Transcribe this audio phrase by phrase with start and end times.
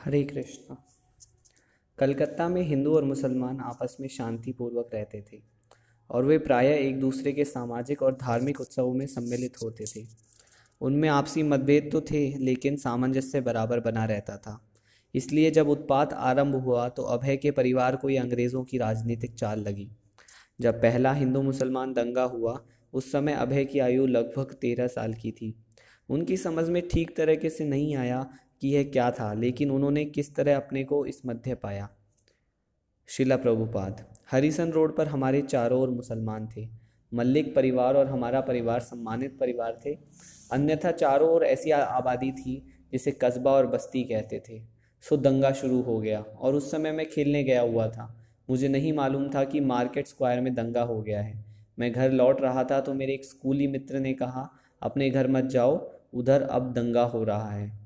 [0.00, 0.76] हरे कृष्णा।
[1.98, 5.40] कलकत्ता में हिंदू और मुसलमान आपस में शांतिपूर्वक रहते थे
[6.10, 10.06] और वे प्रायः एक दूसरे के सामाजिक और धार्मिक उत्सवों में सम्मिलित होते थे।
[10.80, 14.58] उनमें आपसी मतभेद तो थे, लेकिन सामंजस्य बराबर बना रहता था।
[15.14, 19.60] इसलिए जब उत्पात आरंभ हुआ तो अभय के परिवार को ये अंग्रेज़ों की राजनीतिक चाल
[19.60, 19.88] लगी।
[20.60, 22.60] जब पहला हिंदू मुसलमान दंगा हुआ,
[22.92, 25.54] उस समय अभय की आयु लगभग तेरह साल की थी।
[26.08, 28.28] उनकी समझ में ठीक तरीके से नहीं आया
[28.62, 31.88] कि यह क्या था, लेकिन उन्होंने किस तरह अपने को इस मध्य पाया।
[33.08, 36.68] शिला प्रभुपाद, हरिसन रोड पर हमारे चारों ओर मुसलमान थे।
[37.12, 39.98] मल्लिक परिवार और हमारा परिवार सम्मानित परिवार थे।
[40.52, 42.62] अन्यथा चारों ओर ऐसी आबादी थी,
[42.92, 44.60] जिसे कस्बा और बस्ती कहते थे।
[45.04, 48.14] सो दंगा शुरू हो गया और उस समय मैं खेलने गया हुआ था।
[48.50, 51.44] मुझे नहीं मालूम था कि मार्केट स्क्वायर में दंगा हो गया है।
[51.78, 54.50] मैं घर लौट रहा था तो मेरे एक स्कूली मित्र ने कहा,
[54.82, 57.79] अपने घर मत जाओ, उधर अब दंगा हो रहा है।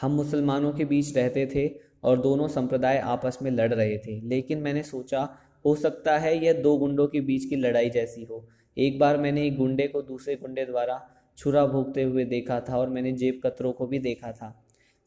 [0.00, 1.68] हम मुसलमानों के बीच रहते थे
[2.04, 5.28] और दोनों संप्रदाय आपस में लड़ रहे थे। लेकिन मैंने सोचा,
[5.64, 9.46] हो सकता है यह दो गुंडों के बीच की लड़ाई जैसी हो। एक बार मैंने
[9.46, 11.00] एक गुंडे को दूसरे गुंडे द्वारा
[11.38, 14.54] छुरा भोगते हुए देखा था और मैंने जेब कतरों को भी देखा था।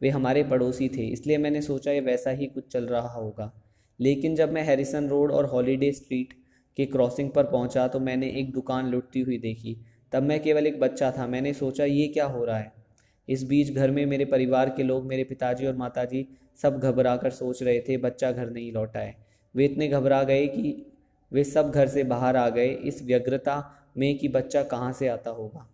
[0.01, 3.51] वे हमारे पड़ोसी थे, इसलिए मैंने सोचा ये वैसा ही कुछ चल रहा होगा।
[3.99, 6.33] लेकिन जब मैं हैरिसन रोड और हॉलीडे स्ट्रीट
[6.77, 9.75] के क्रॉसिंग पर पहुँचा तो मैंने एक दुकान लुटती हुई देखी।
[10.11, 12.82] तब मैं केवल एक बच्चा था, मैंने सोचा, ये क्या हो रहा है?
[13.29, 16.27] इस बीच घर में मेरे परिवार के लोग, मेरे पिताजी और माताजी
[16.61, 19.23] सब घबरा कर सोच रहे थे, बच्चा घर नहीं लौटा है
[19.55, 20.91] वे इतने घबरा गए कि
[21.31, 25.31] वे सब घर से बाहर आ गए। इस व्यग्रता में कि बच्चा कहाँ से आता
[25.31, 25.69] होगा।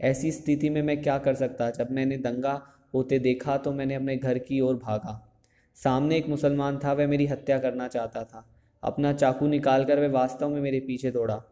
[0.00, 1.70] ऐसी स्थिति में मैं क्या कर सकता?
[1.70, 2.62] जब मैंने दंगा
[2.94, 5.32] होते देखा तो मैंने अपने घर की ओर भागा।
[5.74, 8.48] सामने एक मुसलमान था, वह मेरी हत्या करना चाहता था।
[8.82, 11.42] अपना चाकू निकाल कर वह वास्तव में मेरे पीछे दौड़ा।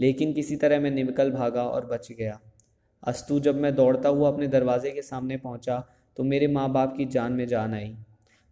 [0.00, 2.40] लेकिन किसी तरह मैं निकल भागा और बच गया।
[3.04, 5.84] अस्तु, जब मैं दौड़ता हुआ अपने दरवाजे के सामने पहुँचा
[6.16, 7.96] तो मेरे माँ बाप की जान में जान आई।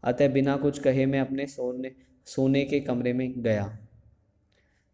[0.02, 1.92] अतः बिना कुछ कहे मैं अपने सोने
[2.26, 3.78] सोने के कमरे में गया।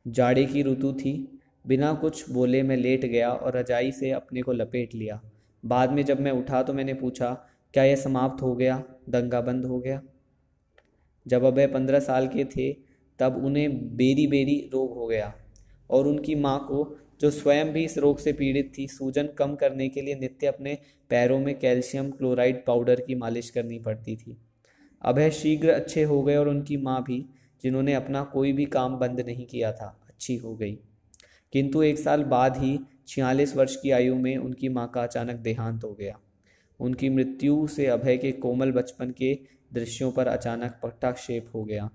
[0.07, 4.53] जाड़े की ऋतु थी। बिना कुछ बोले मैं लेट गया और रजाई से अपने को
[4.53, 5.21] लपेट लिया।
[5.65, 7.33] बाद में जब मैं उठा तो मैंने पूछा,
[7.75, 8.83] क्या यह समाप्त हो गया?
[9.09, 10.01] दंगा बंद हो गया?
[11.27, 12.73] जब अभय पंद्रह साल के थे,
[13.19, 15.33] तब उन्हें बेरी बेरी रोग हो गया
[15.91, 19.89] और उनकी माँ को जो स्वयं भी इस रोग से पीड़ित थी, सूजन कम करने
[19.89, 20.79] के लिए नित्य अपने
[21.11, 24.37] पैरों में कैल्शियम क्लोराइड पाउडर की मालिश करनी पड़ती थी।
[25.03, 27.27] अभय शीघ्र अच्छे हो गए और उनकी माँ भी,
[27.63, 30.79] जिन्होंने अपना कोई भी काम बंद नहीं किया था, अच्छी हो गई।
[31.53, 35.85] किंतु एक साल बाद ही, छियालीस वर्ष की आयु में उनकी माँ का अचानक देहांत
[35.85, 36.19] हो गया।
[36.81, 39.39] उनकी मृत्यु से अभय के कोमल बचपन के
[39.73, 41.91] दृश्यों पर अचानक पट्टाक्षेप हो गया।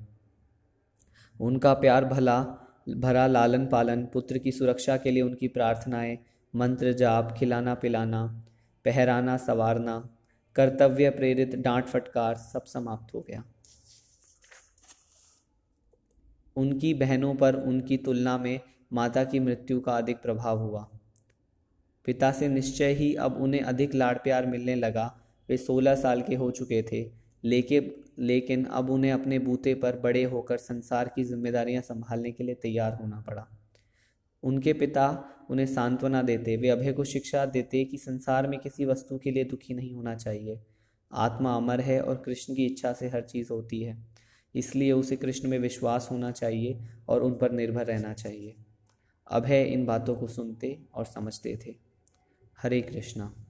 [1.41, 6.17] उनका प्यार भला भरा लालन पालन, पुत्र की सुरक्षा के लिए उनकी प्रार्थनाएँ,
[6.55, 8.43] मंत्र जाप, खिलाना पिलाना,
[8.85, 10.09] पहराना संवारना,
[10.55, 13.43] कर्तव्य प्रेरित डांट फटकार सब समाप्त हो गया।
[16.55, 18.59] उनकी बहनों पर उनकी तुलना में
[18.93, 20.89] माता की मृत्यु का अधिक प्रभाव हुआ।
[22.05, 25.19] पिता से निश्चय ही अब उन्हें अधिक लाड़ प्यार मिलने लगा।
[25.49, 30.23] वे सोलह साल के हो चुके थे। लेकिन लेकिन अब उन्हें अपने बूते पर बड़े
[30.23, 33.47] होकर संसार की जिम्मेदारियाँ संभालने के लिए तैयार होना पड़ा।
[34.43, 39.17] उनके पिता उन्हें सांत्वना देते, वे अभय को शिक्षा देते कि संसार में किसी वस्तु
[39.17, 40.59] के लिए दुखी नहीं होना चाहिए।
[41.11, 44.07] आत्मा अमर है और कृष्ण की इच्छा से हर चीज़ होती है।
[44.55, 48.55] इसलिए उसे कृष्ण में विश्वास होना चाहिए और उन पर निर्भर रहना चाहिए।
[49.31, 51.75] अभय इन बातों को सुनते और समझते थे।
[52.61, 53.42] हरे कृष्णा।